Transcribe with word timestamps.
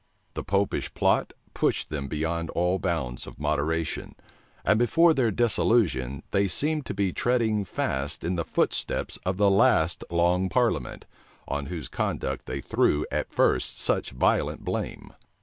The 0.33 0.43
Popish 0.43 0.91
plot 0.95 1.31
pushed 1.53 1.89
them 1.89 2.07
beyond 2.07 2.49
all 2.49 2.79
bounds 2.79 3.27
of 3.27 3.37
moderation; 3.37 4.15
and 4.65 4.79
before 4.79 5.13
their 5.13 5.29
dissolution, 5.29 6.23
they 6.31 6.47
seemed 6.47 6.87
to 6.87 6.95
be 6.95 7.13
treading 7.13 7.63
fast 7.65 8.23
in 8.23 8.35
the 8.35 8.43
footsteps 8.43 9.19
of 9.27 9.37
the 9.37 9.51
last 9.51 10.03
long 10.09 10.49
parliament, 10.49 11.05
on 11.47 11.67
whose 11.67 11.87
conduct 11.87 12.47
they 12.47 12.61
threw 12.61 13.05
at 13.11 13.31
first 13.31 13.79
such 13.79 14.09
violent 14.09 14.65
blame. 14.65 15.13